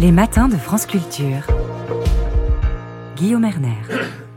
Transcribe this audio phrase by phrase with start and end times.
[0.00, 1.46] Les matins de France Culture.
[3.16, 3.76] Guillaume Erner.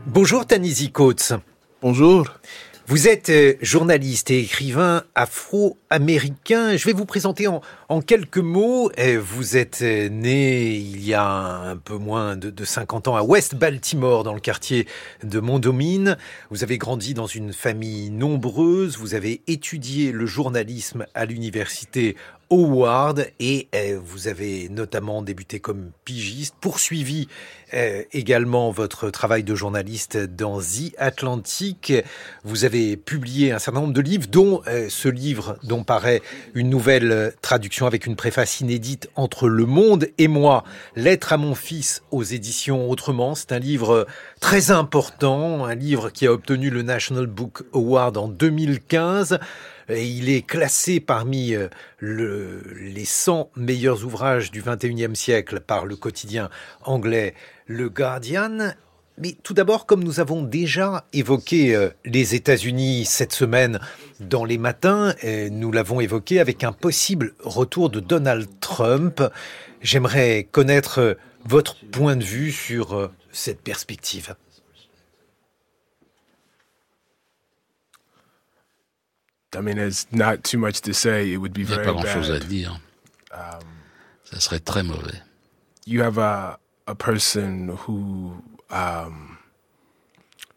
[0.06, 1.32] Bonjour Tanisi Coates.
[1.80, 2.26] Bonjour.
[2.86, 6.76] Vous êtes euh, journaliste et écrivain afro-américain.
[6.76, 8.90] Je vais vous présenter en, en, quelques mots.
[8.98, 13.16] Euh, vous êtes euh, né il y a un peu moins de, de 50 ans
[13.16, 14.86] à West Baltimore, dans le quartier
[15.22, 16.16] de Mondomine.
[16.50, 18.98] Vous avez grandi dans une famille nombreuse.
[18.98, 22.16] Vous avez étudié le journalisme à l'université
[22.50, 27.28] Howard et euh, vous avez notamment débuté comme pigiste, poursuivi
[27.72, 31.92] euh, également votre travail de journaliste dans The Atlantic.
[32.44, 36.22] Vous avez publié un certain nombre de livres, dont ce livre dont paraît
[36.54, 40.62] une nouvelle traduction avec une préface inédite entre Le Monde et moi,
[40.94, 43.34] Lettre à mon fils aux éditions Autrement.
[43.34, 44.06] C'est un livre
[44.40, 49.40] très important, un livre qui a obtenu le National Book Award en 2015.
[49.88, 51.68] Et il est classé parmi euh,
[51.98, 56.48] le, les 100 meilleurs ouvrages du 21e siècle par le quotidien
[56.84, 57.34] anglais
[57.66, 58.74] Le Guardian.
[59.18, 63.78] Mais tout d'abord, comme nous avons déjà évoqué euh, les États-Unis cette semaine
[64.20, 65.14] dans les matins,
[65.50, 69.22] nous l'avons évoqué avec un possible retour de Donald Trump,
[69.82, 74.34] j'aimerais connaître votre point de vue sur euh, cette perspective.
[79.54, 80.36] Il n'y a
[81.78, 82.80] pas grand-chose à dire.
[83.32, 83.38] Um,
[84.24, 85.22] Ça serait très mauvais.
[85.86, 89.38] you have a a person who um,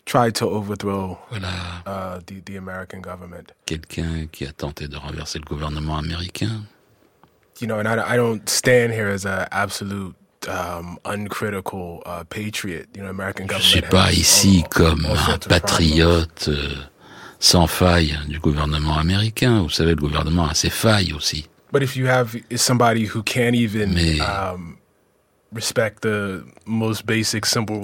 [0.06, 1.50] tried to overthrow Voilà
[1.86, 3.52] uh, the the American government.
[3.66, 6.64] quelqu'un qui a tenté de renverser le gouvernement américain.
[7.60, 10.16] You know, and I, I don't stand here as a absolute
[10.48, 12.86] um, uncritical uh, patriot.
[12.96, 13.72] You know, American Je government.
[13.72, 16.76] suis pas ici all- comme all un patriote euh,
[17.40, 19.62] sans faille du gouvernement américain.
[19.64, 21.48] Vous savez, le gouvernement a ses failles aussi.
[21.72, 24.78] But if you have somebody who can't even Mais- um,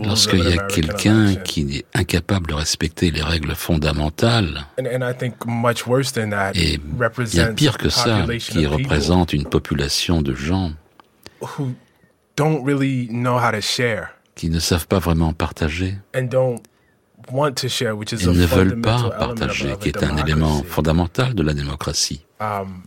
[0.03, 5.13] Lorsqu'il y a quelqu'un qui est incapable de respecter les règles fondamentales, and, and I
[5.17, 10.33] think much worse than that, et bien pire que ça, qui représente une population de
[10.33, 10.73] gens
[11.41, 11.73] who
[12.35, 16.61] don't really know how to share qui ne savent pas vraiment partager and don't
[17.31, 20.63] want to share, which is et ne veulent fundamental pas partager, qui est un élément
[20.63, 22.25] fondamental de la démocratie.
[22.39, 22.83] Um,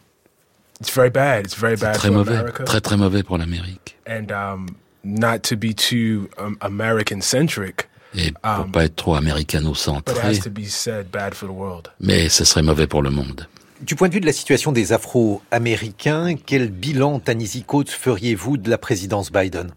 [0.81, 1.47] it's very bad.
[1.47, 3.97] It's very C'est bad très for mauvais, America, très très mauvais pour l'Amérique.
[4.09, 4.66] and um,
[5.04, 10.20] not to be too um, American-centric, Et pour Um, pas être trop but it américano-centré,
[10.20, 11.88] has to be said, bad for the world.
[12.00, 13.47] mais ce serait mauvais pour le monde.
[13.82, 18.70] Du point de vue de la situation des Afro-Américains, quel bilan, Tanisi Coates, feriez-vous de
[18.70, 19.70] la présidence Biden?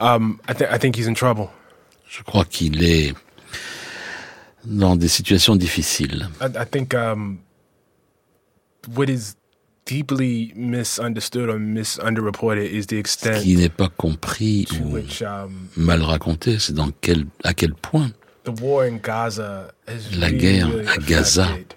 [0.00, 1.48] Um, I, th- I think he's in trouble.
[2.08, 3.14] Je crois qu'il est
[4.66, 6.28] dans des situations difficiles.
[6.40, 7.38] I, think um,
[8.94, 9.36] what is
[9.84, 15.68] deeply misunderstood or misunderreported is the Ce extent qui n'est pas compris ou which um,
[15.76, 18.10] mal raconté, c'est dans quel, à quel point
[18.44, 21.74] the war in Gaza has La guerre really à Gaza affected,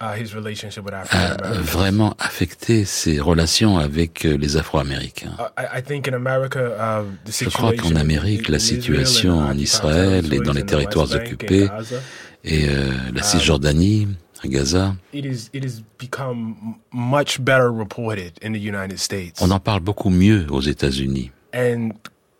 [0.00, 5.32] a vraiment affecté ses relations avec euh, les Afro-Américains.
[5.58, 9.38] I, I think in America, uh, the Je crois situation qu'en Amérique, in- la situation
[9.40, 11.96] and en Israël et dans les territoires occupés Gaza,
[12.44, 14.08] Et euh, la Cisjordanie,
[14.42, 19.40] à Gaza, it is it has become m- much better reported in the United States,
[19.42, 21.30] on en parle beaucoup mieux aux États-Unis.
[21.54, 21.90] and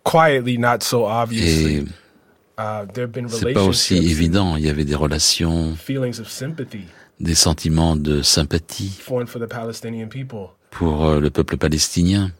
[0.03, 1.75] quietly, not so obviously.
[1.75, 1.85] Et
[2.57, 4.55] Uh, there have been c'est pas aussi relationships, évident.
[4.57, 6.81] Il y avait des relations, feelings of sympathy
[7.21, 8.99] des sentiments de sympathie
[10.71, 12.31] pour euh, le peuple palestinien.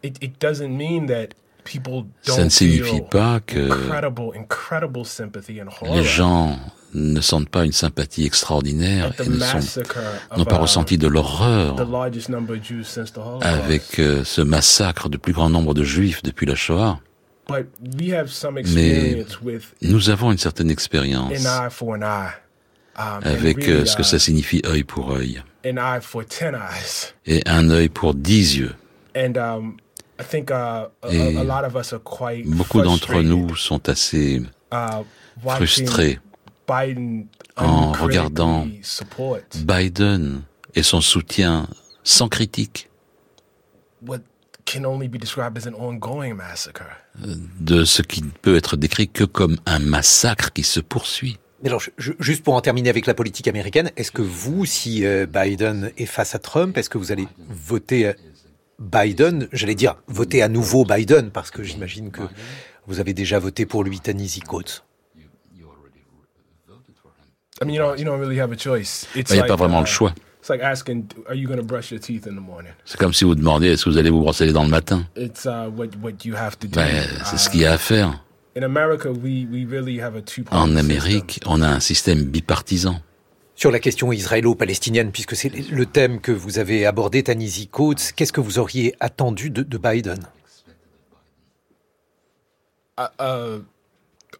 [2.24, 3.70] Ça ne signifie pas que
[5.94, 6.60] les gens
[6.94, 9.30] ne sentent pas une sympathie extraordinaire et
[10.38, 13.46] n'ont pas uh, ressenti de l'horreur largest number of Jews since the Holocaust.
[13.46, 17.00] avec euh, ce massacre du plus grand nombre de juifs depuis la Shoah.
[17.48, 17.68] But
[18.00, 19.26] we have some Mais
[19.82, 21.32] nous avons une certaine expérience
[22.96, 25.42] avec euh, ce que ça signifie œil pour œil.
[27.26, 28.76] et un œil pour dix yeux.
[29.16, 29.78] And um,
[30.20, 33.90] I think uh, Et a, a lot of us are quite Beaucoup d'entre nous sont
[33.90, 34.42] assez
[34.72, 35.04] uh,
[35.46, 36.20] frustrés
[37.58, 38.68] en regardant
[39.56, 40.44] Biden
[40.76, 41.68] et son soutien
[42.04, 42.90] sans critique.
[47.60, 51.38] De ce qui ne peut être décrit que comme un massacre qui se poursuit.
[51.64, 55.06] Mais alors, je- juste pour en terminer avec la politique américaine, est-ce que vous, si
[55.06, 58.14] euh, Biden est face à Trump, est-ce que vous allez voter euh,
[58.80, 62.22] Biden J'allais dire voter à nouveau Biden, parce que j'imagine que
[62.88, 64.84] vous avez déjà voté pour lui, Tanisi Coates?
[67.62, 69.06] I mean, you don't, you don't really have a choice.
[69.16, 70.14] It's Il n'y a like, pas vraiment uh, le choix.
[70.40, 73.14] It's like asking, "Are you going to brush your teeth in the morning?" C'est comme
[73.14, 75.06] si vous demandiez est-ce que vous allez vous brosser les dents le matin?
[75.16, 76.74] It's uh, what what you have to do.
[76.80, 78.24] Ben, c'est ce qu'il y a à faire.
[78.56, 80.78] In America, we we really have a two-party En system.
[80.92, 83.02] Amérique, on a un système bipartisan.
[83.56, 88.34] Sur la question israélo-palestinienne, puisque c'est le thème que vous avez abordé, Tanisi Coates, qu'est-ce
[88.34, 90.20] que vous auriez attendu de, de Biden?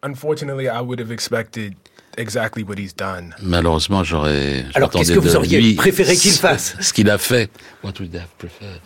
[0.02, 1.74] Unfortunately, I would have expected
[2.18, 3.34] exactly what he's done.
[3.40, 4.64] Malheureusement, j'aurais.
[4.74, 6.76] Alors, qu'est-ce que vous de auriez lui préféré qu'il ce- fasse?
[6.80, 7.50] Ce qu'il a fait.
[7.84, 8.80] What would you have preferred?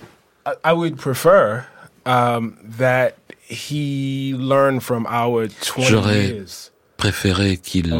[0.46, 1.62] I, I would prefer
[2.04, 3.12] um, that
[3.48, 6.44] he learn from our 20 J'aurais
[6.96, 7.94] Préféré qu'il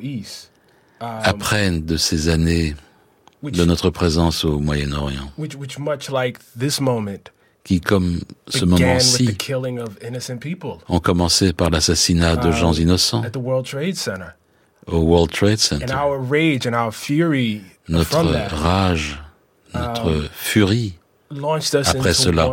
[0.00, 0.50] East,
[1.00, 2.74] apprenne de ces années
[3.42, 7.30] which, de notre présence au Moyen-Orient, which, which much like this moment,
[7.64, 13.24] qui, comme ce moment-ci, killing of innocent people ont commencé par l'assassinat de gens innocents
[13.24, 14.34] at the World Trade Center.
[14.86, 15.92] au World Trade Center.
[15.92, 18.24] our rage and our fury Notre
[18.62, 19.18] rage,
[19.74, 21.05] notre furie launched us
[21.84, 22.50] après cela,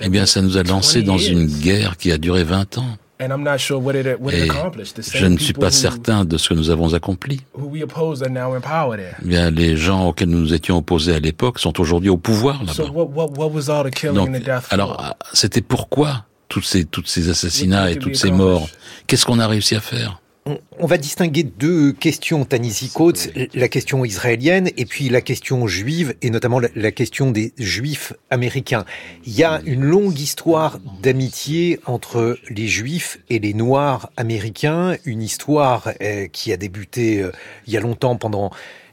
[0.00, 2.86] eh bien, ça nous a lancé 20 dans une guerre qui a duré 20 ans.
[3.18, 6.26] And I'm not sure what it, what it Et je ne suis pas who- certain
[6.26, 7.40] de ce que nous avons accompli.
[7.54, 9.14] who we opposed are now in power there.
[9.22, 12.60] Eh bien, les gens auxquels nous nous étions opposés à l'époque sont aujourd'hui au pouvoir
[12.74, 14.12] So là-bas.
[14.12, 14.30] Donc,
[14.70, 18.68] alors, c'était pourquoi tous ces, toutes ces assassinats et toutes ces morts?
[19.06, 20.20] Qu'est-ce qu'on a réussi à faire?
[20.46, 25.66] On, on va distinguer deux questions, Tanisi Coates, la question israélienne et puis la question
[25.66, 28.84] juive, et notamment la, la question des juifs américains.
[29.24, 35.22] Il y a une longue histoire d'amitié entre les juifs et les noirs américains, une
[35.22, 37.32] histoire euh, qui a débuté euh,
[37.66, 38.50] il y a longtemps pendant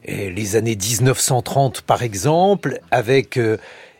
[0.08, 3.38] euh, les années 1930 par exemple, avec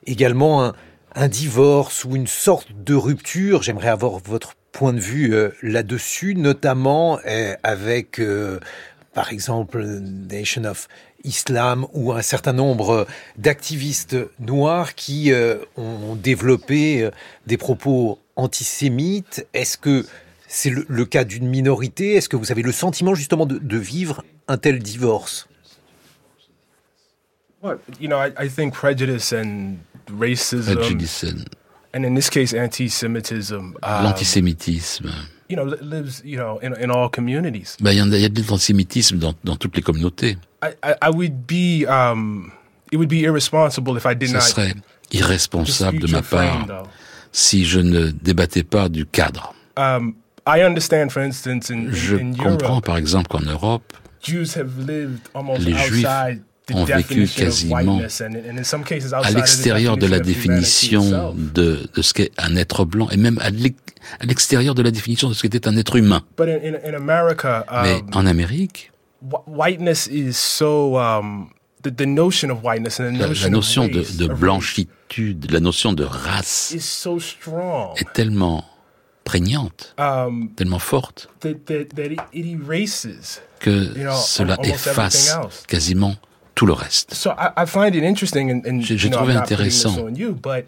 [0.07, 0.75] également un,
[1.15, 3.63] un divorce ou une sorte de rupture.
[3.63, 8.59] J'aimerais avoir votre point de vue euh, là-dessus, notamment euh, avec, euh,
[9.15, 10.89] par exemple, Nation of
[11.23, 13.07] Islam ou un certain nombre
[13.39, 17.09] d'activistes noirs qui euh, ont développé
[17.47, 19.47] des propos antisémites.
[19.55, 20.05] Est-ce que
[20.49, 22.17] c'est le, le cas d'une minorité?
[22.17, 25.47] Est-ce que vous avez le sentiment justement de, de vivre un tel divorce?
[27.63, 29.77] Well, you know, I, I think prejudice and
[30.21, 31.45] racism, and
[32.03, 35.11] in this case, anti-Semitism, um, L'antisémitisme.
[35.49, 37.77] you know, li- lives, you know, in, in all communities.
[37.81, 40.37] Ben, il y en a, il y a de l'antisémitisme dans, dans toutes les communautés.
[40.63, 42.51] I, I, I would be, um,
[42.91, 44.75] it would be irresponsible if I did serait
[45.13, 46.89] irresponsable de ma frame, part
[47.33, 49.55] si je ne débattais pas du cadre.
[49.77, 50.15] Um,
[50.47, 53.93] I understand, for instance, in, in, Je in comprends Europe, par exemple qu'en Europe,
[54.23, 56.43] Jews have lived almost Les Juifs outside
[56.73, 58.01] ont vécu quasiment
[59.23, 63.09] à l'extérieur de la definition of humanity définition de, de ce qu'est un être blanc,
[63.11, 63.77] et même à l'ex-
[64.21, 66.23] à l'extérieur de la définition de ce qu'était un être humain.
[66.39, 70.99] But in, in, in America, Mais um, en Amérique, wh- whiteness is so
[71.83, 75.51] the, the notion of whiteness and the la, notion, la notion of de, de blanchitude,
[75.51, 78.65] la notion de race est tellement
[79.25, 81.29] prégnante, um, tellement forte,
[83.61, 83.89] que
[84.23, 85.35] cela efface
[85.67, 86.15] quasiment
[86.55, 87.15] tout le reste.
[87.15, 89.97] So I, I find it interesting, and, and J'ai- trouvé intéressant.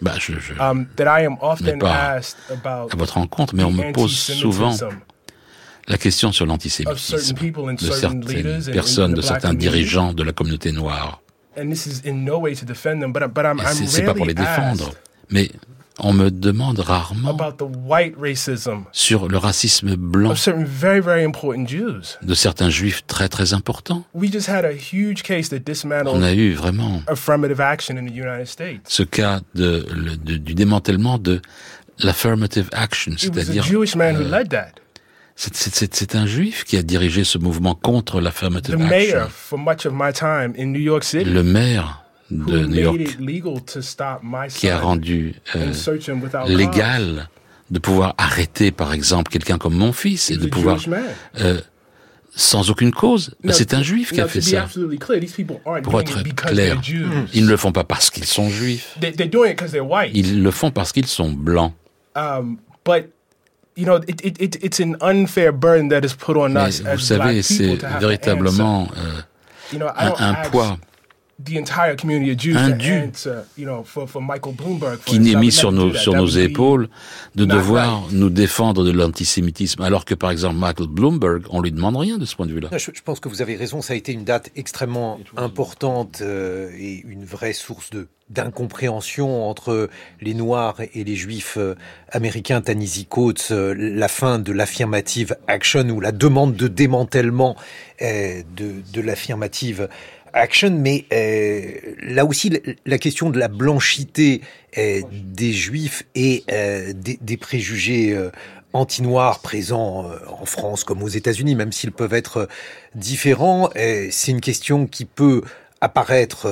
[0.03, 3.63] Bah, je, je, um, that I am often pas asked about à votre rencontre, mais
[3.65, 4.75] on me pose souvent
[5.89, 10.73] la question sur l'antisémitisme de certaines in- in personnes, de certains dirigeants de la communauté
[10.73, 11.21] noire.
[11.57, 11.65] Et
[13.87, 14.91] c'est- pas pour les défendre,
[15.31, 15.51] mais
[15.99, 21.01] on me demande rarement about the white racism sur le racisme blanc of certain very
[21.01, 22.19] very important Jews.
[22.23, 24.05] de certains juifs très très importants.
[24.15, 28.05] We just had a huge case that On dismantled a eu vraiment affirmative action in
[28.07, 28.81] the United States.
[28.89, 31.41] ce cas de, le- de- du démantèlement de
[32.01, 33.87] l'affirmative action, c'est-à-dire euh,
[35.37, 39.29] c'est- un juif qui a dirigé ce mouvement contre l'affirmative mayor, action.
[39.31, 43.01] for much of my time in New York City, Le maire de New made York
[43.01, 45.73] it legal to stop my qui a rendu euh,
[46.49, 47.29] légal
[47.71, 50.79] de pouvoir arrêter par exemple quelqu'un comme mon fils et de pouvoir
[51.41, 51.61] euh,
[52.37, 53.35] sans aucune cause.
[53.51, 54.69] C'est un juif qui a fait ça.
[55.83, 56.81] Pour être clair,
[57.33, 58.97] ils ne le font pas parce qu'ils sont juifs.
[59.01, 60.11] They, they're doing it because they're white.
[60.15, 61.73] Ils le font parce qu'ils sont blancs.
[62.15, 63.11] Um, but
[63.77, 66.83] you know, it, it, it, it's an unfair burden that is put on Mais us
[66.83, 69.81] vous savez, c'est véritablement euh,
[70.19, 70.79] un, poids
[71.45, 74.99] the entire community of Jews Un to dû answer, you know, for, for Michael Bloomberg.
[74.99, 76.89] For qui n'est mis sur nos, sur nos épaules
[77.35, 78.13] de devoir right.
[78.13, 82.25] nous défendre de l'antisémitisme, alors que par exemple Michael Bloomberg, on lui demande rien de
[82.25, 82.71] ce point de vue-là.
[82.73, 86.71] Je, je pense que vous avez raison, ça a été une date extrêmement importante euh,
[86.79, 89.89] et une vraie source de d'incompréhension entre
[90.21, 91.77] les Noirs et les Juifs euh,
[92.11, 92.61] américains.
[92.61, 97.55] Tanisi Coates, euh, la fin de l'affirmative action ou la demande de démantèlement
[98.01, 100.16] de, de l'affirmative Action,
[100.73, 102.53] mais euh, là aussi
[102.85, 104.43] la question de la blanchité
[104.79, 108.31] euh, des juifs et euh, des, des, préjugés euh,
[108.75, 112.47] anti-noirs présents en France comme aux États-Unis, même s'ils peuvent être
[112.95, 113.71] différents,
[114.11, 115.41] c'est une question qui peut
[115.81, 116.47] apparaître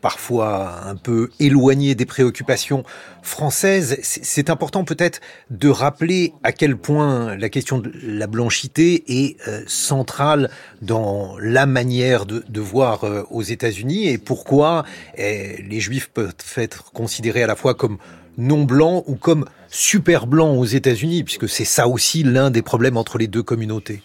[0.00, 2.84] parfois un peu éloigné des préoccupations
[3.22, 3.98] françaises.
[4.02, 9.62] C'est important peut-être de rappeler à quel point la question de la blanchité est euh,
[9.66, 10.50] centrale
[10.82, 14.84] dans la manière de, voir euh, aux États-Unis et pourquoi
[15.16, 17.98] eh, les Juifs peuvent être considérés à la fois comme
[18.38, 22.96] non blancs ou comme super blancs aux États-Unis, puisque c'est ça aussi l'un des problèmes
[22.96, 24.02] entre les deux communautés.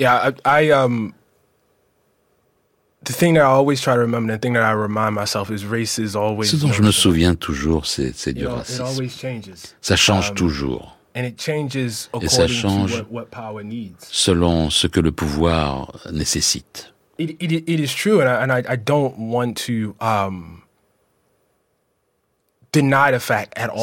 [0.00, 1.12] Um,
[6.44, 8.84] Ce dont je me souviens toujours, c'est du racisme.
[9.80, 10.98] Ça change um, toujours.
[11.14, 11.34] Et
[12.28, 13.04] ça change
[14.10, 16.92] selon ce que le pouvoir nécessite.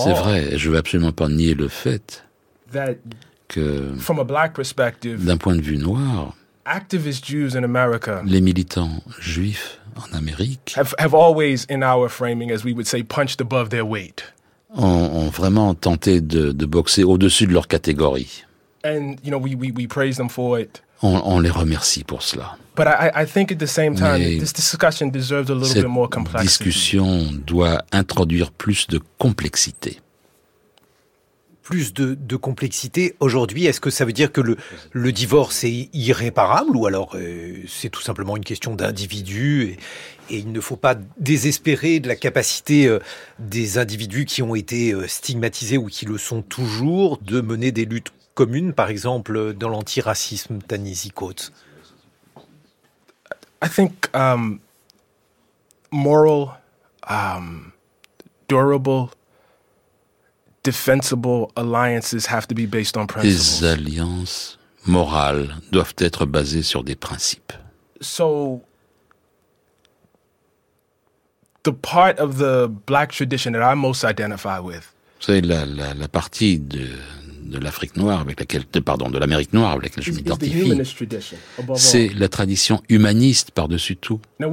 [0.04, 2.24] C'est vrai, et je veux absolument pas nier le fait
[3.48, 3.92] que,
[5.18, 10.94] d'un point de vue noir, activist Jews in America les militants juifs en Amérique have,
[11.00, 14.24] have always, in our framing, as we would say, punched above their weight.
[14.76, 18.44] Ont, ont vraiment tenté de, de boxer au-dessus de leur catégorie.
[18.84, 20.82] And, you know, we, we, we praise them for it.
[21.02, 22.58] On, on les remercie pour cela.
[22.76, 25.90] But I, I think at the same time, Mais this discussion deserves a little bit
[25.90, 26.50] more complexity.
[26.50, 30.02] Cette discussion doit introduire plus de complexité
[31.66, 33.66] plus de, complexité aujourd'hui.
[33.66, 38.02] Est-ce que ça veut dire que le, divorce est irréparable ou alors euh, c'est tout
[38.02, 43.00] simplement une question d'individu et, et, il ne faut pas désespérer de la capacité euh,
[43.40, 47.86] des individus qui ont été euh, stigmatisés ou qui le sont toujours de mener des
[47.86, 51.52] luttes communes, par exemple dans l'antiracisme, Tanisi Coates
[53.64, 54.60] I think um,
[55.92, 56.60] moral,
[57.10, 57.72] um,
[58.48, 59.10] durable
[60.66, 63.62] defensible alliances have to be based on principles.
[63.62, 67.54] Les alliances morales doivent être basées sur des principes.
[68.02, 68.62] So
[71.64, 74.92] the part of the black tradition that I most identify with.
[75.20, 76.88] Vous savez, la, la, la partie de,
[77.46, 80.74] de l'Afrique noire avec laquelle, pardon, de l'Amérique noire avec laquelle je m'identifie,
[81.76, 84.20] c'est la tradition humaniste par-dessus tout.
[84.40, 84.50] Nous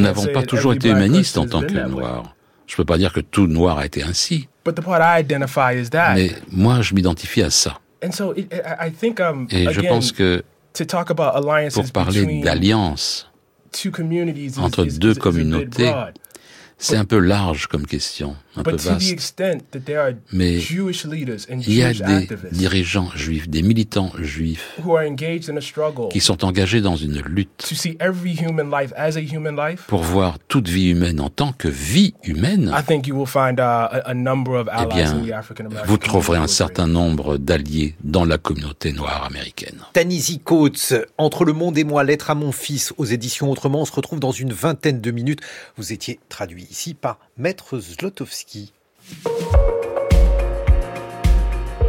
[0.00, 2.35] n'avons pas toujours été humanistes en tant que noirs.
[2.66, 4.48] Je ne peux pas dire que tout noir a été ainsi.
[6.14, 7.78] Mais moi, je m'identifie à ça.
[8.02, 10.42] Um, Et je pense que
[11.72, 13.30] pour parler d'alliance
[14.58, 15.92] entre deux communautés,
[16.78, 19.42] c'est un peu large comme question, un peu vaste.
[20.32, 24.78] Mais il y a des dirigeants juifs, des militants juifs
[26.10, 27.74] qui sont engagés dans une lutte
[29.86, 32.72] pour voir toute vie humaine en tant que vie humaine.
[32.88, 35.22] Eh bien,
[35.86, 39.80] vous trouverez un certain nombre d'alliés dans la communauté noire américaine.
[39.92, 43.84] Tanisi Coates, Entre le monde et moi, lettre à mon fils aux éditions Autrement, on
[43.84, 45.40] se retrouve dans une vingtaine de minutes.
[45.76, 48.72] Vous étiez traduit ici par Maître Zlotowski.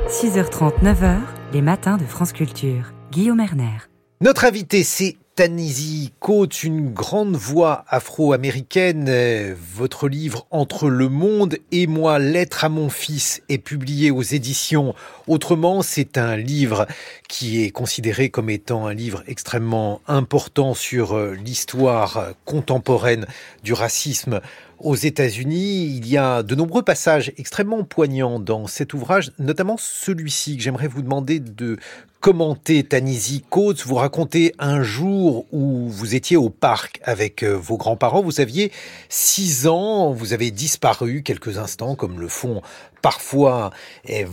[0.09, 1.19] 6h30, 9h,
[1.53, 2.91] les matins de France Culture.
[3.11, 3.77] Guillaume Erner.
[4.19, 9.55] Notre invité, c'est Tanisi Coates, une grande voix afro-américaine.
[9.75, 14.95] Votre livre Entre le monde et moi, lettre à mon fils est publié aux éditions
[15.27, 15.83] Autrement.
[15.83, 16.87] C'est un livre
[17.29, 23.27] qui est considéré comme étant un livre extrêmement important sur euh, l'histoire contemporaine
[23.63, 24.41] du racisme
[24.79, 25.98] aux États-Unis.
[25.98, 30.88] Il y a de nombreux passages extrêmement poignants dans cet ouvrage, notamment celui-ci que j'aimerais
[30.88, 31.77] vous demander de
[32.19, 33.86] commenter Tanisi Coates.
[33.86, 38.21] Vous racontez un jour où vous étiez au parc avec euh, vos grands-parents.
[38.21, 38.71] Vous aviez
[39.09, 42.62] six ans, vous avez disparu quelques instants, comme le font
[43.01, 43.71] parfois
[44.05, 44.25] eh,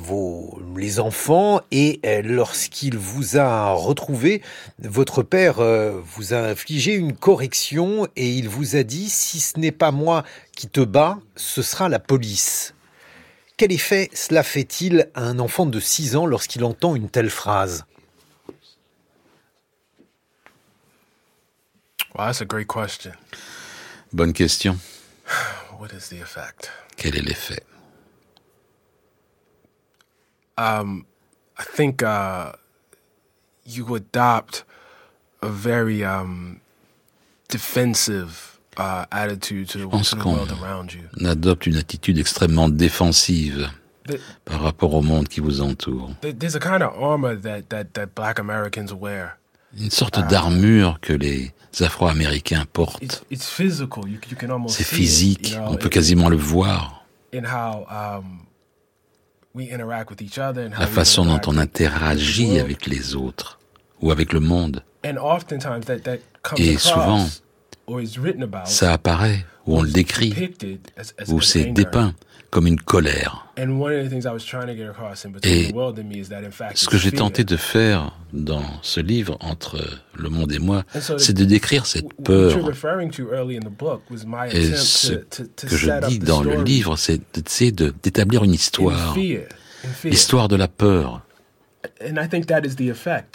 [0.77, 1.61] les enfants.
[1.71, 4.43] Et eh, lorsqu'il vous a retrouvé,
[4.83, 9.59] votre père euh, vous a infligé une correction et il vous a dit, si ce
[9.59, 10.25] n'est pas moi
[10.57, 12.75] qui te bats, ce sera la police.
[13.57, 17.85] Quel effet cela fait-il à un enfant de 6 ans lorsqu'il entend une telle phrase?
[22.15, 23.13] Wow, that's a great question.
[24.13, 24.79] Bonne question.
[25.79, 26.71] What is the effect?
[26.97, 27.63] Quel est l'effet?
[30.57, 31.07] Um,
[31.59, 32.53] I think uh,
[33.67, 34.65] you adopt
[35.43, 36.61] a very um,
[37.49, 40.39] defensive Je pense qu'on
[41.25, 43.71] adopte une attitude extrêmement défensive
[44.45, 46.11] par rapport au monde qui vous entoure.
[49.77, 53.25] Une sorte um, d'armure que les Afro-Américains portent.
[54.69, 57.05] C'est physique, on peut quasiment le voir.
[57.33, 58.41] Um,
[59.57, 63.59] La façon dont on interagit avec les autres
[64.01, 64.85] ou avec le monde.
[66.57, 67.27] Et souvent,
[68.65, 70.55] ça apparaît, ou on le décrit,
[71.29, 72.15] ou c'est dépeint
[72.51, 73.49] comme une colère.
[73.57, 73.63] Et
[76.75, 80.85] ce que j'ai tenté de faire dans ce livre, entre le monde et moi,
[81.19, 82.57] c'est de décrire cette peur.
[84.53, 85.13] Et ce
[85.67, 87.21] que je dis dans le livre, c'est
[87.73, 89.17] d'établir une histoire,
[90.05, 91.23] l'histoire de la peur.
[92.01, 92.15] Et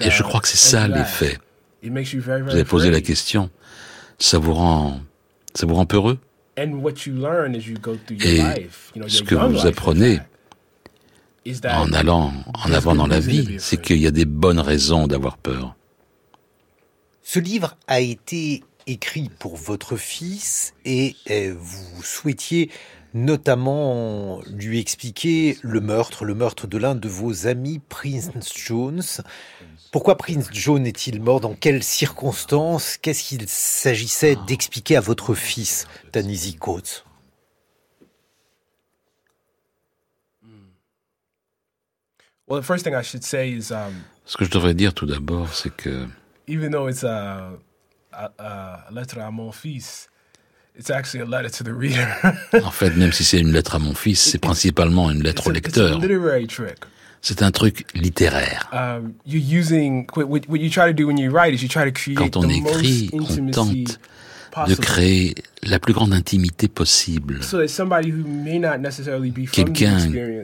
[0.09, 1.37] je crois que c'est ça l'effet.
[1.83, 3.49] Vous avez posé la question,
[4.19, 4.99] ça vous rend,
[5.53, 6.19] ça vous rend peureux?
[6.57, 6.65] Et
[9.07, 10.19] ce que vous apprenez
[11.65, 15.37] en allant en avant dans la vie, c'est qu'il y a des bonnes raisons d'avoir
[15.37, 15.75] peur.
[17.23, 22.71] Ce livre a été écrit pour votre fils et euh, vous souhaitiez
[23.13, 29.01] notamment lui expliquer le meurtre, le meurtre de l'un de vos amis, Prince Jones.
[29.91, 31.39] Pourquoi Prince John est-il mort?
[31.39, 32.97] Dans quelles circonstances?
[32.97, 37.05] Qu'est-ce qu'il s'agissait d'expliquer à votre fils, Tanisi Coates?
[42.47, 42.61] Um,
[44.25, 46.07] Ce que je devrais dire tout d'abord, c'est que
[46.47, 47.51] even though it's a,
[48.11, 50.09] a, à mon fils,
[52.63, 55.51] en fait, même si c'est une lettre à mon fils, c'est principalement une lettre au
[55.51, 55.99] lecteur.
[57.21, 58.69] C'est un truc littéraire.
[62.15, 63.99] Quand on écrit, on tente
[64.67, 67.41] de créer la plus grande intimité possible.
[69.51, 69.97] Quelqu'un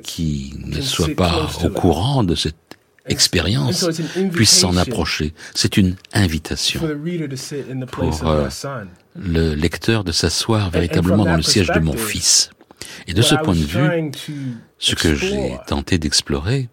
[0.03, 2.55] qui ne soit pas au courant de cette
[3.07, 3.85] expérience
[4.31, 5.33] puisse s'en approcher.
[5.53, 6.81] C'est une invitation
[7.91, 8.49] pour euh,
[9.15, 12.49] le lecteur de s'asseoir véritablement dans le siège de mon fils.
[13.07, 14.11] Et de ce point de vue,
[14.77, 16.69] ce que j'ai tenté d'explorer,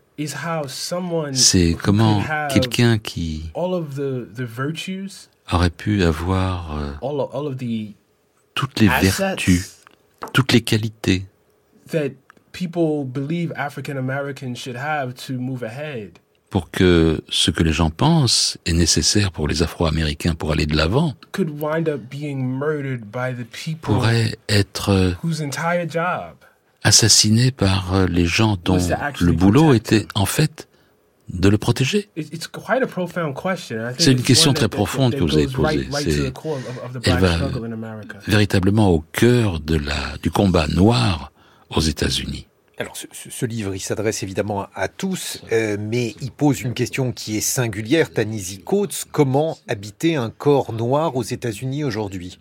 [1.33, 3.51] c'est comment quelqu'un qui
[5.51, 7.38] aurait pu avoir euh,
[8.55, 9.79] toutes les vertus,
[10.33, 11.25] toutes les qualités
[16.53, 20.77] pour que ce que les gens pensent est nécessaire pour les Afro-Américains pour aller de
[20.77, 21.15] l'avant
[23.81, 24.91] pourrait être
[26.85, 28.77] assassiné par euh, les gens dont
[29.19, 30.69] le boulot était en fait
[31.31, 32.11] de le protéger
[33.99, 35.87] C'est une question très profonde que vous avez posée.
[37.05, 37.38] Elle va
[38.27, 41.33] véritablement au cœur de la, du combat noir
[41.71, 42.47] aux États-Unis.
[42.83, 47.37] Alors, ce, livre, il s'adresse évidemment à tous, euh, mais il pose une question qui
[47.37, 48.12] est singulière.
[48.12, 52.40] Tanisi Coates, comment habiter un corps noir aux États-Unis aujourd'hui?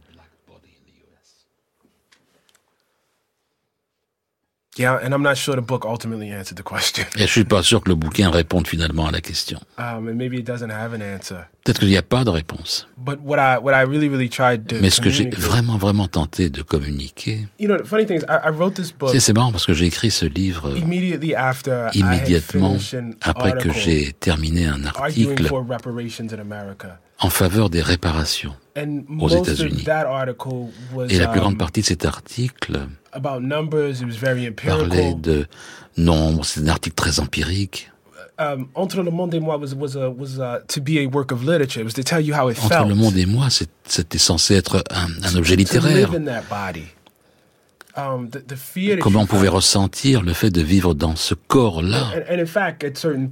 [4.78, 7.04] Yeah, and I'm not sure the book ultimately answered the question.
[7.18, 9.60] Et je suis pas sûr que le bouquin réponde finalement à la question.
[9.78, 11.40] Um, and maybe it doesn't have an answer.
[11.66, 12.88] Peut-être qu'il n'y a pas de réponse.
[12.98, 16.08] But what I what I really really tried to Mais ce que j'ai vraiment vraiment
[16.08, 17.48] tenté de communiquer.
[17.60, 19.14] You know, the funny thing is, I, I wrote this book.
[19.20, 22.78] C'est marrant parce que j'ai écrit ce livre immediately after immédiatement
[23.22, 25.50] après que j'ai terminé un article
[27.20, 29.84] en faveur des réparations aux États-Unis.
[31.10, 32.88] Et la plus grande um, partie de cet article
[34.56, 35.46] parlait de
[35.98, 37.92] nombres, c'est un article très empirique.
[38.74, 39.60] Entre le monde et moi
[42.64, 43.48] Entre le monde et moi,
[43.86, 46.10] c'était censé être un, objet littéraire.
[47.98, 48.30] Um,
[49.02, 52.12] Comment on pouvait ressentir le fait de vivre dans ce corps-là?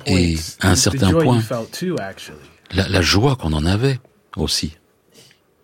[0.06, 1.42] Et à un certain point,
[2.72, 4.00] la, joie qu'on en avait
[4.36, 4.78] aussi.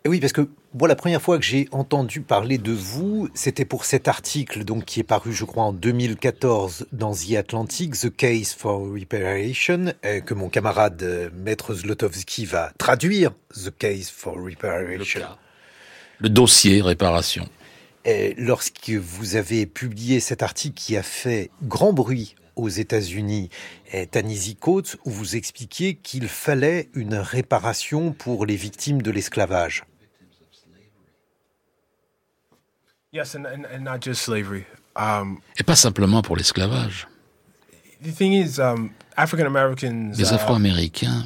[0.07, 3.85] Oui, parce que moi, la première fois que j'ai entendu parler de vous, c'était pour
[3.85, 8.53] cet article donc qui est paru, je crois, en 2014 dans The Atlantic, The Case
[8.53, 15.21] for Reparation, euh, que mon camarade euh, Maître Zlotowski va traduire, The Case for Reparation.
[16.19, 17.49] Le, dossier réparation.
[18.37, 23.49] lorsque vous avez publié cet article qui a fait grand bruit aux États-Unis,
[24.11, 29.83] Tanisi Coates, où vous expliquiez qu'il fallait une réparation pour les victimes de l'esclavage.
[33.04, 33.04] Um,
[35.57, 37.07] Et pas simplement pour l'esclavage.
[38.59, 41.23] Um, les Afro-Américains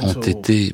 [0.00, 0.72] ont été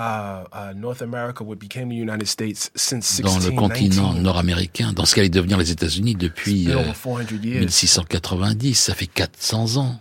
[0.00, 5.04] Uh, uh, North America, what became the United States since dans le continent nord-américain, dans
[5.04, 6.84] ce qu'allait devenir les États-Unis depuis euh,
[7.42, 10.00] 1690, ça fait 400 ans.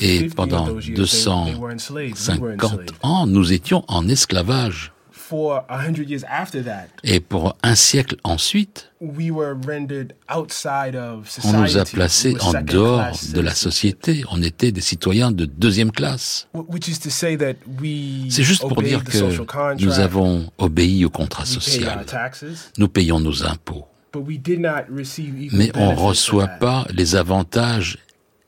[0.00, 4.92] Et pendant 250 ans, nous étions en esclavage.
[7.04, 9.12] Et pour un siècle ensuite, on
[11.52, 14.24] nous a placés en dehors de la société.
[14.30, 16.48] On était des citoyens de deuxième classe.
[18.30, 22.04] C'est juste pour dire que nous avons obéi au contrat social.
[22.78, 23.86] Nous payons nos impôts.
[25.52, 27.98] Mais on ne reçoit pas les avantages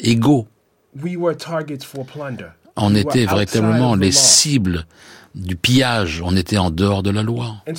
[0.01, 0.49] égaux.
[2.81, 4.87] On était véritablement les cibles
[5.35, 7.57] du pillage, on était en dehors de la loi.
[7.67, 7.75] Et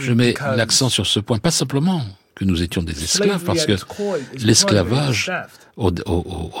[0.00, 2.02] je mets l'accent sur ce point, pas simplement
[2.34, 3.76] que nous étions des esclaves, parce que
[4.38, 5.30] l'esclavage,
[5.76, 5.90] au,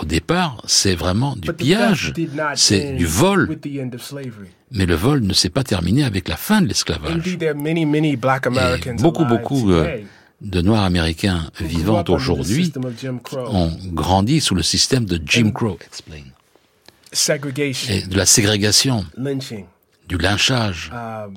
[0.04, 2.12] départ, c'est vraiment du pillage,
[2.54, 3.58] c'est du vol.
[4.70, 7.38] Mais le vol ne s'est pas terminé avec la fin de l'esclavage.
[8.98, 9.98] Beaucoup, beaucoup euh,
[10.42, 12.72] de Noirs américains vivant aujourd'hui
[13.34, 15.78] ont grandi sous le système de Jim Crow.
[17.88, 19.66] et de la ségrégation, lynching,
[20.08, 21.32] du lynchage, uh,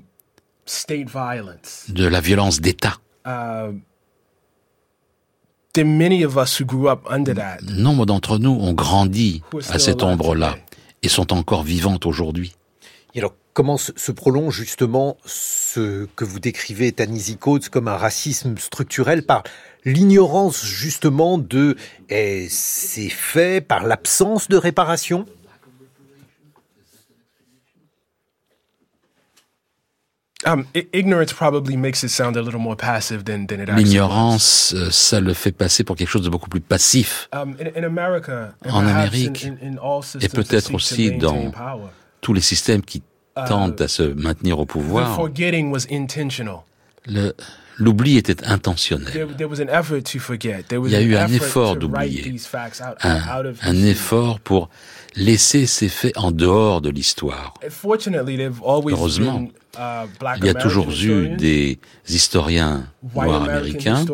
[0.66, 2.98] state violence, de la violence d'État.
[3.26, 3.74] Uh.
[5.78, 6.26] Nombre
[8.06, 10.56] d'entre nous ont grandi à cette ombre-là
[11.04, 12.54] et sont encore vivantes aujourd'hui.
[13.14, 18.58] Et alors, comment se prolonge justement ce que vous décrivez, Tanisi Coates, comme un racisme
[18.58, 19.44] structurel par
[19.86, 21.76] l'ignorance justement de
[22.10, 25.26] eh, ces faits, par l'absence de réparation?
[33.78, 37.30] L'ignorance, euh, ça le fait passer pour quelque chose de beaucoup plus passif.
[37.34, 37.56] Um,
[38.70, 39.48] en Amérique,
[40.22, 41.52] et peut-être aussi dans
[42.22, 43.02] tous les systèmes qui
[43.48, 45.20] tendent à se maintenir au pouvoir,
[47.78, 49.12] l'oubli était intentionnel.
[49.14, 52.36] Il y a eu un effort d'oublier,
[53.04, 53.22] un,
[53.62, 54.70] un effort pour
[55.16, 57.54] laisser ces faits en dehors de l'histoire.
[58.88, 64.06] Heureusement, Uh, Il y a toujours eu des historiens noirs américains,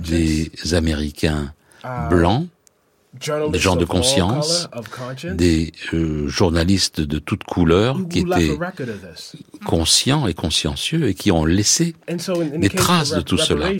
[0.00, 1.52] des Américains
[1.84, 2.46] uh, blancs,
[3.50, 4.68] des gens de conscience,
[5.34, 8.58] des euh, journalistes de toutes couleurs qui étaient
[9.64, 13.70] conscients et consciencieux et qui ont laissé des traces de tout cela.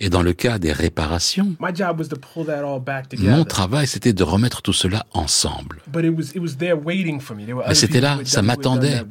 [0.00, 1.54] Et dans le cas des réparations,
[3.18, 5.82] mon travail c'était de remettre tout cela ensemble.
[7.68, 9.02] Mais c'était là, ça m'attendait.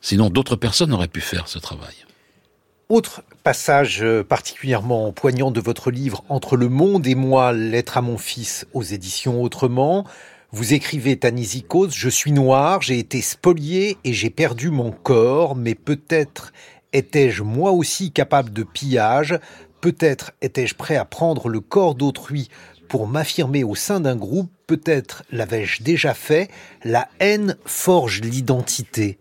[0.00, 1.94] Sinon, d'autres personnes auraient pu faire ce travail.
[2.92, 8.02] Autre passage euh, particulièrement poignant de votre livre Entre le monde et moi, lettre à
[8.02, 10.04] mon fils aux éditions Autrement.
[10.50, 15.74] Vous écrivez Tanizikos, je suis noir, j'ai été spolié et j'ai perdu mon corps, mais
[15.74, 16.52] peut-être
[16.92, 19.38] étais-je moi aussi capable de pillage,
[19.80, 22.50] peut-être étais-je prêt à prendre le corps d'autrui
[22.88, 26.50] pour m'affirmer au sein d'un groupe, peut-être l'avais-je déjà fait,
[26.84, 29.18] la haine forge l'identité.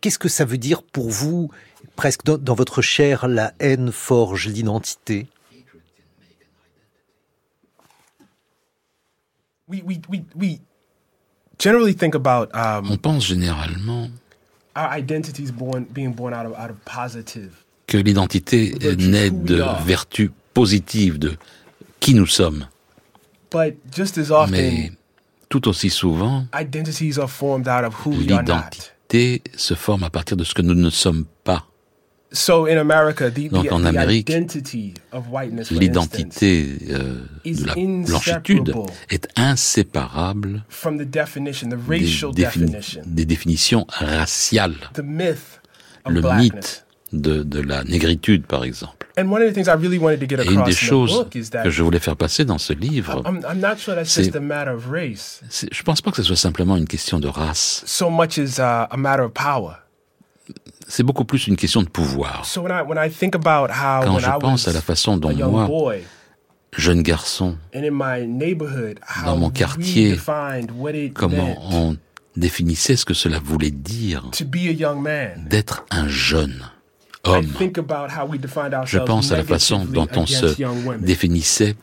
[0.00, 1.50] Qu'est-ce que ça veut dire pour vous,
[1.96, 5.26] presque dans, votre chair, la haine forge l'identité
[12.88, 14.08] On pense généralement
[17.86, 21.36] que l'identité naît de vertus positives, de
[22.00, 22.68] qui nous sommes.
[24.50, 24.92] Mais
[25.48, 26.46] tout aussi souvent,
[28.18, 31.66] l'identité se forme à partir de ce que nous ne sommes pas.
[32.32, 34.32] Donc en Amérique,
[35.70, 38.74] l'identité euh, de la blanchitude
[39.10, 40.64] est inséparable
[43.04, 44.74] des, définitions raciales.
[46.08, 49.06] Le mythe de, la négritude, par exemple.
[49.16, 53.22] Et une des choses que je voulais faire passer dans ce livre,
[54.04, 54.34] c'est,
[55.72, 57.84] je pense pas que ce soit simplement une question de race.
[60.88, 62.46] C'est beaucoup plus une question de pouvoir.
[62.54, 65.94] Quand je pense à la façon dont moi,
[66.76, 67.56] jeune garçon,
[69.24, 70.16] dans mon quartier,
[71.14, 71.96] comment on
[72.36, 74.30] définissait ce que cela voulait dire
[75.48, 76.62] d'être un jeune
[77.24, 77.46] homme.
[78.84, 80.56] Je pense à la façon dont on se
[80.98, 81.76] définissait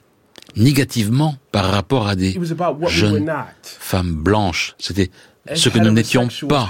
[0.56, 2.40] négativement par rapport à des
[2.88, 4.76] jeunes femmes blanches.
[4.78, 5.10] C'était
[5.54, 6.70] ce que nous n'étions pas.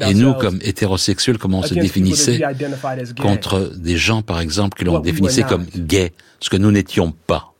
[0.00, 2.40] Et nous, comme hétérosexuels, comment on se définissait
[3.20, 7.52] contre des gens, par exemple, qui l'on définissait comme gay, ce que nous n'étions pas.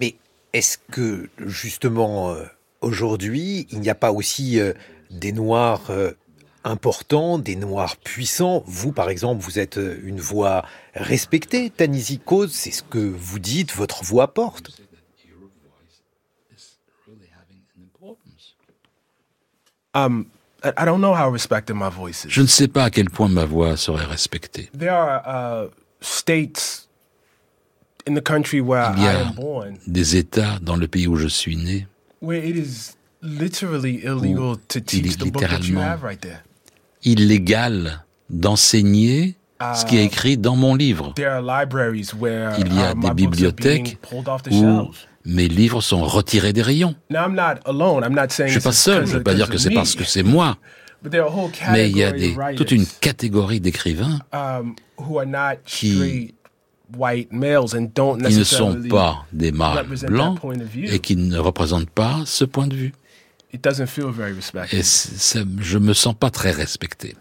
[0.00, 0.16] Mais
[0.52, 2.44] est-ce que, justement, euh,
[2.80, 4.72] aujourd'hui, il n'y a pas aussi euh,
[5.10, 6.12] des Noirs euh,
[6.64, 8.64] importants, des Noirs puissants?
[8.66, 11.68] Vous, par exemple, vous êtes une voix respectée.
[11.68, 14.70] Tanisi Cause, c'est ce que vous dites, votre voix porte.
[19.94, 20.24] Um,
[22.28, 24.70] Je ne sais pas à quel point ma voix serait respectée.
[24.78, 26.88] There are uh, states
[28.06, 31.06] in the country where Il y I a am born des États dans le pays
[31.06, 31.86] où je suis né
[32.20, 36.42] where it is literally illegal to teach the book that you have right there.
[37.04, 39.36] illégal d'enseigner
[39.74, 41.12] ce qui est écrit dans mon livre.
[41.14, 44.60] There are libraries where Il y a uh, des bibliothèques being pulled off the où
[44.60, 45.06] shelves.
[45.24, 46.94] Mes livres sont retirés des rayons.
[47.10, 48.02] Now I'm not alone.
[48.04, 49.70] I'm not saying Je suis this pas seul, je ne veux pas dire que c'est
[49.70, 50.00] parce me.
[50.00, 50.56] que c'est moi,
[51.02, 53.60] But there are a whole mais il y a des, of writers, toute une catégorie
[53.60, 56.34] d'écrivains um, who are not qui- straight
[56.96, 60.68] white males and don't qui ne sont pas des mâles represent blancs that point of
[60.68, 60.88] view.
[60.92, 62.92] et qui ne représentent pas ce point de vue.
[63.52, 64.78] It doesn't feel very respected.
[64.78, 64.82] Et
[65.60, 67.16] je me sens pas très respecté.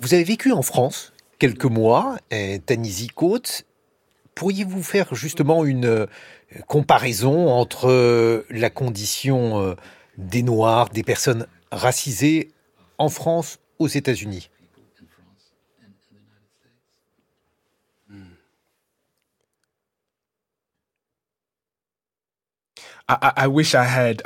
[0.00, 2.16] Vous avez vécu en France quelques mois,
[2.66, 3.64] Tanisi Côte.
[4.34, 6.06] Pourriez-vous faire justement une
[6.66, 9.74] comparaison entre euh, la condition euh,
[10.18, 12.50] des Noirs, des personnes racisées
[12.98, 14.50] en France, aux États-Unis
[23.06, 24.22] I, I, I wish I had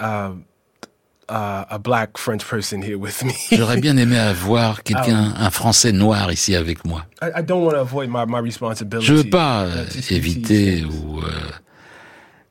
[1.29, 3.33] a black French person here with me.
[3.57, 7.05] J'aurais bien aimé avoir quelqu'un, Ah un Français noir ici avec moi.
[7.21, 9.07] I, I don't want to avoid my, my responsibility.
[9.07, 11.31] Je veux pas uh, euh, éviter ou euh,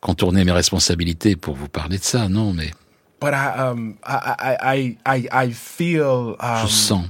[0.02, 2.72] contourner mes responsabilités pour vous parler de ça, non, mais
[3.20, 7.10] But I, um, I, I, I, I, I feel je sens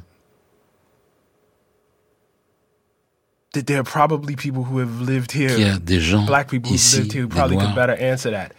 [3.54, 6.70] that there are probably people who have lived qu'il y a des gens black people
[6.70, 8.54] who've ici, lived here, who des probably noirs, could better answer that.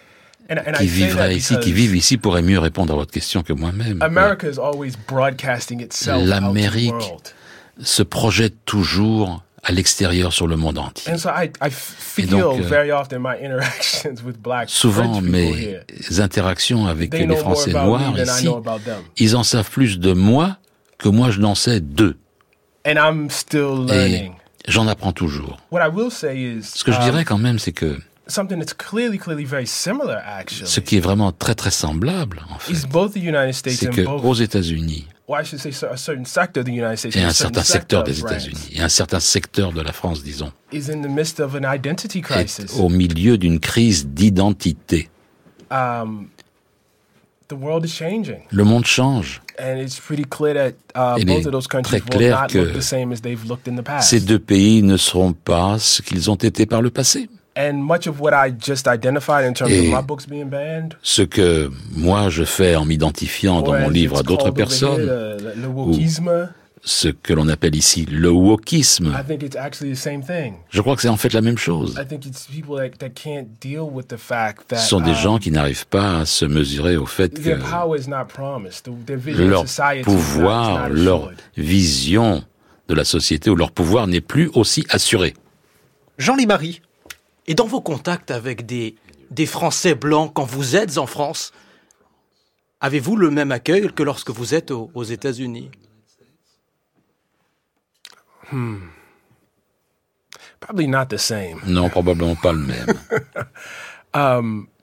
[0.51, 3.43] And, and I qui vivraient ici, qui vivent ici pourraient mieux répondre à votre question
[3.43, 3.99] que moi-même.
[6.07, 6.95] L'Amérique
[7.81, 11.13] se projette toujours à l'extérieur sur le monde entier.
[11.13, 15.81] And so I, I feel donc, euh, very often my interactions with black Souvent, mes
[16.19, 18.49] interactions avec les Français noirs ici,
[19.17, 20.57] ils en savent plus de moi
[20.99, 22.17] que moi je n'en sais d'eux.
[22.87, 24.33] And I'm still Et learning.
[24.67, 25.59] j'en apprends toujours.
[25.71, 28.59] What I will say is Ce que je um, dirais quand même, c'est que something
[28.59, 32.73] that's clearly, clearly very similar, actually, ce qui est vraiment très très semblable, en fait,
[32.73, 36.25] is both the United States c'est que aux États-unis or I should say, a certain
[36.25, 39.21] sector of the United States et a un certain secteur des États-Unis et un certain
[39.21, 42.75] secteur de la France, disons, is in the midst of an identity est crisis.
[42.81, 45.11] au milieu d'une crise d'identité.
[45.71, 46.29] Um,
[47.49, 49.43] the world is changing, Le monde change.
[49.59, 52.41] and it's pretty clear that uh, Il both est of those très countries will clair
[52.41, 54.09] not que look the same as they've looked in the past.
[54.09, 57.29] Ces deux pays ne seront pas ce qu'ils ont été par le passé.
[57.61, 60.95] And much of what I just identified in terms Et of my books being banned,
[61.03, 65.11] Ce que moi je fais en m'identifiant dans mon livre à d'autres personnes,
[65.67, 66.51] wokisme,
[66.85, 70.55] ce que l'on appelle ici le wokisme, I think it's actually the same thing.
[70.71, 71.99] je crois que c'est en fait la même chose.
[72.01, 75.11] I think it's people that, that can't deal with the fact that Ce sont des
[75.11, 78.27] um, gens qui n'arrivent pas à se mesurer au fait que their power is not
[78.33, 78.85] promised.
[78.85, 81.39] The- Their vision leur of society is pouvoir, not, is not leur assured.
[81.57, 82.45] vision
[82.89, 85.35] de la société ou leur pouvoir n'est plus aussi assuré.
[86.19, 86.81] Jean Lémarie,
[87.49, 88.95] Et dans vos contacts avec des,
[89.31, 91.53] des Français blancs, quand vous êtes en France,
[92.81, 95.71] avez-vous le même accueil que lorsque vous êtes aux, aux États-Unis?
[100.61, 101.61] Probably not the same.
[101.67, 102.87] Non, probablement pas le même.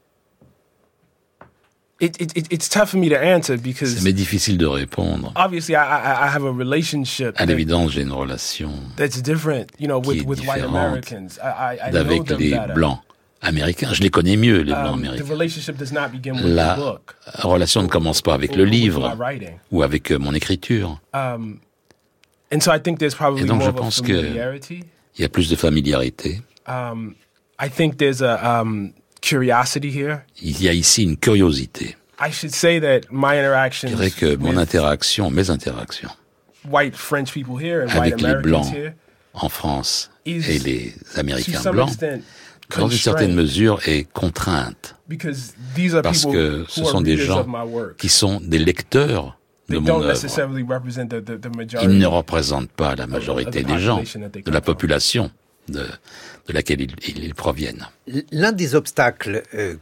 [2.01, 5.31] It, it, it, it's tough for me to answer C'est because mais difficile de répondre.
[5.35, 9.99] obviously I, I, have a relationship À l'évidence, j'ai une relation that's different, you know,
[9.99, 11.39] with, with white Americans.
[11.41, 12.73] I, I, I know them les better.
[12.73, 12.99] blancs
[13.41, 13.93] américains.
[13.93, 15.29] Je les connais mieux, les blancs Um, the américains.
[15.29, 19.15] relationship does not begin with the La relation ne commence pas avec le livre
[19.71, 20.99] ou avec euh, mon écriture.
[21.13, 21.59] Um,
[22.51, 24.83] and so I think there's probably Et donc, more je pense que- familiarity.
[25.17, 26.41] Il y a plus de familiarité.
[26.67, 27.15] Um,
[27.57, 28.91] I think there's a um,
[29.27, 30.19] curiosity here?
[30.41, 31.95] Il y a ici une curiosité.
[32.19, 36.11] I should say that my interactions Je dirais que mon interaction, mes interactions
[36.69, 38.93] white French people here and white avec les blancs here
[39.33, 41.91] en France et les Américains blancs,
[42.75, 46.91] dans une certaine mesure, est contrainte because these are parce people que ce who are
[46.91, 47.97] sont des readers gens of my work.
[47.97, 49.37] qui sont des lecteurs
[49.69, 50.13] de mon œuvre.
[51.83, 55.31] Ils ne représentent pas la majorité des gens, de la population
[55.67, 55.87] de,
[56.49, 57.87] laquelle ils, proviennent.
[58.31, 59.75] l'un des obstacles euh,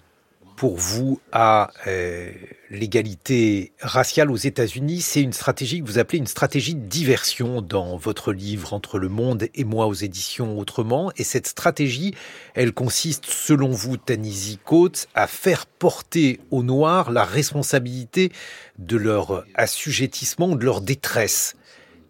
[0.55, 2.31] pour vous à euh,
[2.69, 7.97] l'égalité raciale aux États-Unis, c'est une stratégie que vous appelez une stratégie de diversion dans
[7.97, 11.11] votre livre Entre le monde et moi aux éditions Autrement.
[11.17, 12.13] Et cette stratégie,
[12.53, 18.31] elle consiste, selon vous, Tanisi Coates, à faire porter aux Noirs la responsabilité
[18.79, 21.55] de leur assujettissement, de leur détresse.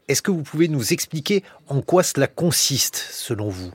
[0.08, 3.72] Est-ce que vous pouvez nous expliquer en quoi cela consiste, selon vous?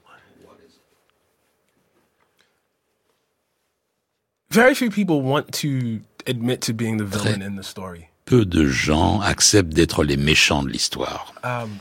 [4.51, 8.09] Very few people want to admit to being the villain in the story.
[8.25, 11.35] Peu de gens acceptent d'être les méchants de l'histoire.
[11.45, 11.79] Um,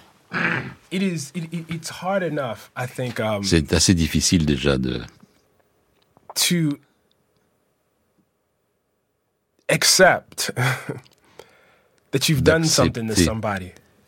[0.92, 3.20] it is, it, it's hard enough, I think.
[3.20, 5.02] Um, C'est assez difficile déjà de.
[6.36, 6.78] To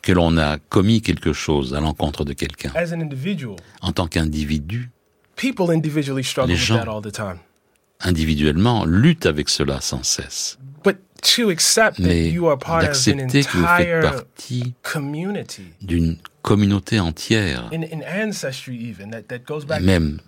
[0.09, 2.73] Que l'on a commis quelque chose à l'encontre de quelqu'un.
[3.81, 4.89] En tant qu'individu.
[5.35, 7.39] People individually struggle with that all the time
[7.99, 10.57] individuellement lutte avec cela sans cesse.
[10.85, 10.95] Mais
[12.81, 14.73] d'accepter que vous faites partie
[15.81, 17.69] d'une communauté entière,
[19.81, 20.19] même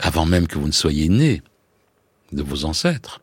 [0.00, 1.42] avant même que vous ne soyez né,
[2.32, 3.20] de vos ancêtres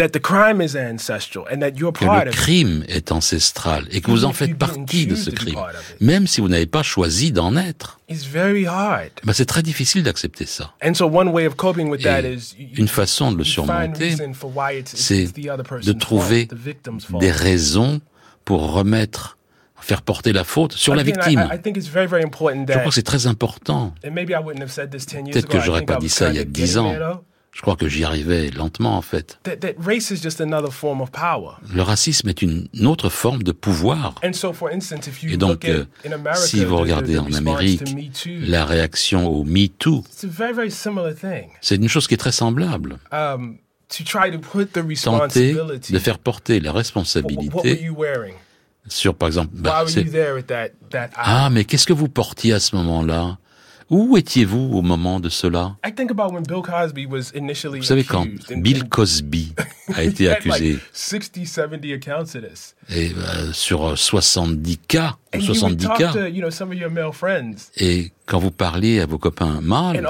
[0.00, 4.00] that the crime is ancestral and that you're part que le crime est ancestral et
[4.00, 5.58] que vous en faites partie de ce crime,
[6.00, 8.00] même si vous n'avez pas choisi d'en être.
[8.08, 10.72] Ben, c'est très difficile d'accepter ça.
[10.82, 10.88] Et
[12.76, 14.16] une façon de le surmonter,
[14.84, 16.48] c'est de trouver
[17.20, 18.00] des raisons
[18.44, 19.36] pour remettre
[19.82, 21.48] faire porter la faute sur la victime.
[21.50, 23.94] Je crois que c'est très important.
[24.02, 26.94] Peut-être que j'aurais pas dit ça il y a dix ans.
[27.52, 29.40] Je crois que j'y arrivais lentement, en fait.
[31.74, 34.14] Le racisme est une autre forme de pouvoir.
[34.22, 35.84] Et donc, euh,
[36.34, 37.82] si vous regardez en Amérique
[38.26, 40.04] la réaction au Me Too,
[41.60, 42.68] c'est une chose qui est très semble.
[43.12, 43.58] Um,
[45.02, 45.56] Tenter
[45.90, 47.90] de faire porter la responsabilité
[48.88, 49.84] sur, par exemple, bah,
[51.16, 53.38] ah, mais qu'est-ce que vous portiez à ce moment-là?
[53.90, 55.76] Où étiez-vous au moment de cela?
[57.80, 58.26] Vous savez, quand
[58.56, 59.52] Bill Cosby
[59.94, 60.78] a été accusé,
[62.88, 66.12] et euh, sur 70 cas, 70 cas,
[67.76, 70.00] et quand vous parliez à vos copains mâles, et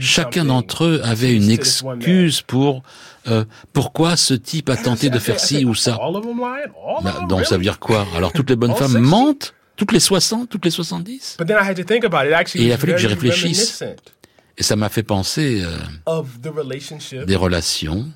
[0.00, 2.84] chacun d'entre eux avait une excuse pour
[3.26, 5.98] euh, pourquoi ce type a tenté de faire ci ou ça?
[7.02, 8.06] Bah, donc ça veut dire quoi?
[8.16, 9.54] Alors toutes les bonnes femmes mentent?
[9.74, 11.38] Toutes les 60, toutes les 70
[12.60, 13.82] Et il a fallu que j'y réfléchisse.
[14.56, 15.64] Et ça m'a fait penser
[16.06, 18.06] euh, des relations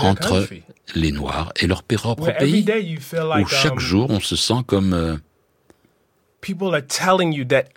[0.00, 0.46] entre
[0.94, 2.66] les Noirs et leur propre pays,
[3.40, 4.92] où chaque um, jour on se sent comme...
[4.92, 5.16] Euh,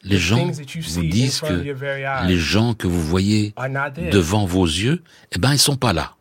[0.04, 3.54] les gens vous disent que les gens que vous voyez
[4.12, 6.16] devant vos yeux, eh ben, ils sont pas là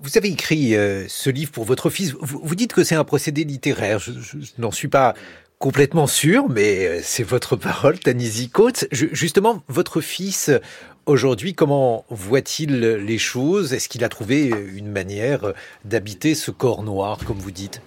[0.00, 2.14] vous avez écrit euh, ce livre pour votre fils.
[2.20, 3.98] Vous, dites que c'est un procédé littéraire.
[3.98, 4.12] Je,
[4.58, 5.14] n'en suis pas
[5.58, 8.86] complètement sûr, mais euh, c'est votre parole, Tanisi Coates.
[8.90, 10.50] Justement, votre fils,
[11.06, 13.72] aujourd'hui, comment voit-il les choses?
[13.72, 15.52] Est-ce qu'il a trouvé une manière
[15.84, 17.80] d'habiter ce corps noir, comme vous dites?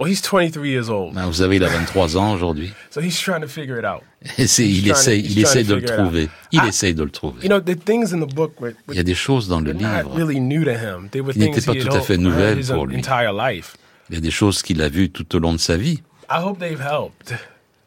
[0.00, 1.14] Well, he's 23 years old.
[1.14, 2.72] vous savez, il a 23 ans aujourd'hui.
[2.90, 4.00] So he's trying to figure it out.
[4.38, 6.30] Et il essaye, il essaye de le trouver.
[6.52, 7.42] Il essaye de le trouver.
[7.42, 9.72] You know, the things in the book were, il y a des choses dans le
[9.72, 11.10] livre really new to him.
[11.10, 12.96] They were qui n'étaient pas tout à fait nouvelles pour lui.
[12.96, 16.00] Il y a des choses qu'il a vues tout au long de sa vie.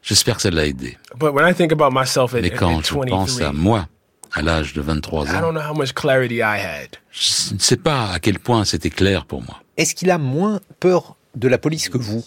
[0.04, 0.98] J'espère que ça l'a aidé.
[1.16, 3.88] But when I think about myself at, Mais quand je pense à moi,
[4.32, 6.90] à l'âge de 23 ans, I don't know how much clarity I had.
[7.10, 9.62] je ne sais pas à quel point c'était clair pour moi.
[9.78, 12.22] Est-ce qu'il a moins peur de la police que vous?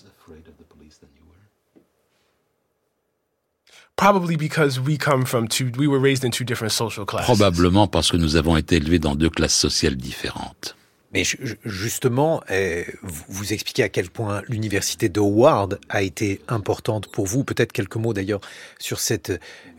[7.24, 10.77] Probablement parce que nous avons été élevés dans deux classes sociales différentes.
[11.14, 11.24] Mais
[11.64, 17.46] justement, eh, vous expliquez à quel point l'université de Howard a été importante pour vous.
[17.46, 18.42] Peut-être quelques mots d'ailleurs
[18.78, 19.32] sur cette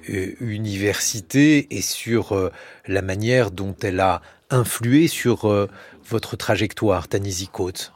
[0.08, 2.50] euh, université et sur euh,
[2.86, 5.68] la manière dont elle a influé sur euh,
[6.08, 7.92] votre trajectoire, Tanisi Coates.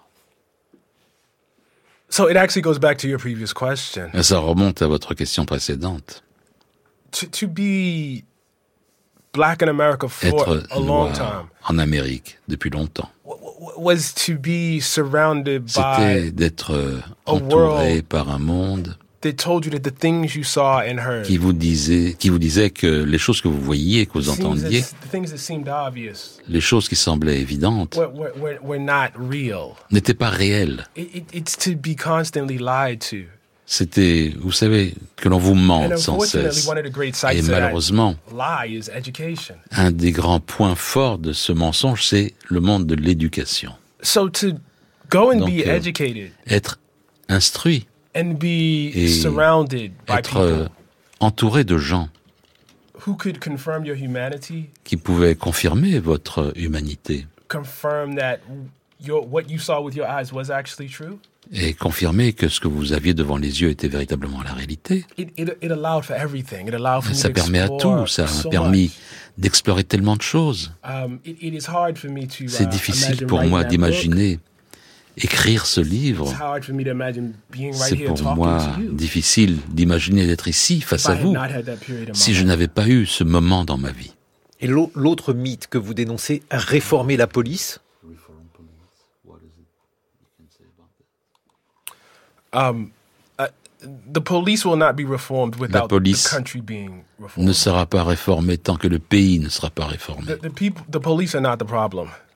[2.10, 4.10] So it actually goes back to your previous question.
[4.22, 6.22] Ça remonte à votre question précédente.
[7.12, 8.24] To, to be
[9.32, 11.48] black in America for Être a long time.
[11.68, 13.10] En Amérique depuis longtemps.
[13.76, 18.96] Was to be surrounded by C'était d'être entouré par un monde
[21.24, 24.84] qui vous disait, qui vous disait que les choses que vous voyiez, que vous entendiez,
[26.48, 27.98] les choses qui semblaient évidentes,
[29.92, 30.88] n'étaient pas réelles.
[33.64, 36.68] C'était, vous savez, que l'on vous mente sans cesse.
[37.32, 38.16] Et malheureusement,
[39.70, 43.72] un des grands points forts de ce mensonge, c'est le monde de l'éducation.
[45.10, 46.78] Donc, euh, être
[47.28, 49.08] instruit et
[50.08, 50.66] être euh,
[51.20, 52.08] entouré de gens
[54.84, 57.26] qui pouvaient confirmer votre humanité
[61.52, 65.04] et confirmer que ce que vous aviez devant les yeux était véritablement la réalité.
[67.12, 68.90] Ça permet à tout, ça a permis
[69.36, 70.72] d'explorer tellement de choses.
[70.82, 71.18] Um,
[72.46, 74.40] C'est uh, difficile pour moi d'imaginer
[75.16, 76.34] écrire ce livre.
[77.72, 81.36] C'est pour moi difficile d'imaginer d'être ici face à vous
[82.14, 84.14] si je n'avais pas eu ce moment dans ma vie.
[84.60, 87.81] Et l'autre mythe que vous dénoncez, réformer la police
[92.52, 92.90] Um,
[93.40, 93.44] uh,
[94.14, 94.64] la police
[97.36, 100.26] ne sera pas réformée tant que le pays ne sera pas réformé.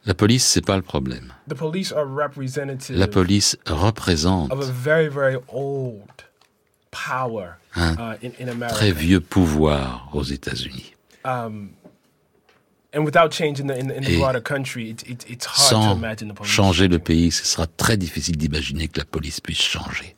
[0.07, 1.33] La police, c'est pas le problème.
[1.49, 1.93] La police
[3.67, 4.53] représente
[7.75, 10.95] un uh, très vieux pouvoir aux États-Unis.
[11.25, 11.71] Um,
[12.93, 12.99] et
[15.41, 15.99] sans
[16.43, 20.17] changer le pays, ce sera très difficile d'imaginer que la police puisse changer.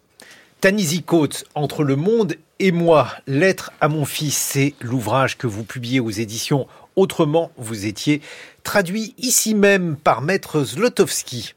[0.60, 5.64] Tanisi Coates, Entre le monde et moi, Lettre à mon fils, c'est l'ouvrage que vous
[5.64, 6.66] publiez aux éditions
[6.96, 8.20] Autrement, vous étiez
[8.64, 11.54] traduit ici même par Maître Zlotowski.